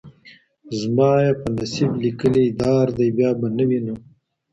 [0.79, 3.95] زما یې په نصیب لیکلی دار دی بیا به نه وینو